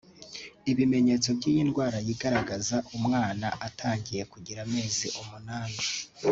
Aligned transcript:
Ibimenyetso 0.71 1.29
by’iyi 1.37 1.61
ndwara 1.67 1.97
yigaragaza 2.07 2.77
umwana 2.97 3.47
atangiye 3.67 4.23
kugira 4.31 4.59
amezi 4.67 5.07
umunani 5.21 5.79